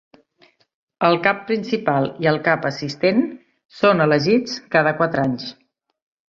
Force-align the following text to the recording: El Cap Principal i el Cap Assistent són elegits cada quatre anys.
El 1.09 1.17
Cap 1.27 1.43
Principal 1.51 2.07
i 2.25 2.29
el 2.31 2.39
Cap 2.47 2.65
Assistent 2.71 3.21
són 3.83 4.03
elegits 4.07 4.57
cada 4.79 4.95
quatre 5.03 5.29
anys. 5.31 5.53